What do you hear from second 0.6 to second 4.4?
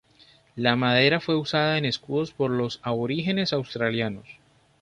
madera fue usada en escudos por los aborígenes australianos.